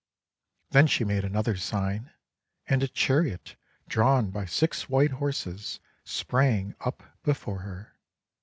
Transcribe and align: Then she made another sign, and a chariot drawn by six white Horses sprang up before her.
Then 0.71 0.87
she 0.87 1.03
made 1.03 1.23
another 1.23 1.55
sign, 1.55 2.09
and 2.67 2.81
a 2.81 2.87
chariot 2.87 3.55
drawn 3.87 4.31
by 4.31 4.45
six 4.47 4.89
white 4.89 5.11
Horses 5.11 5.79
sprang 6.05 6.73
up 6.79 7.03
before 7.21 7.59
her. 7.59 7.93